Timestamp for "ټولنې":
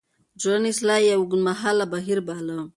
0.41-0.69